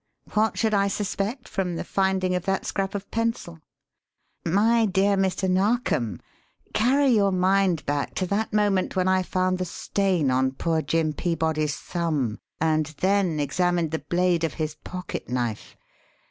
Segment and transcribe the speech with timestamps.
[0.33, 3.59] What should I suspect from the finding of that scrap of pencil?
[4.43, 5.47] My dear Mr.
[5.47, 6.19] Narkom,
[6.73, 11.13] carry your mind back to that moment when I found the stain on poor Jim
[11.13, 15.77] Peabody's thumb, and then examined the blade of his pocket knife.